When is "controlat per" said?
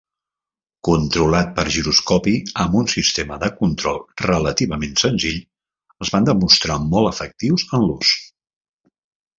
0.87-1.65